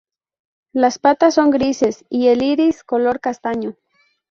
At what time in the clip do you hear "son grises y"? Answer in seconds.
1.35-2.29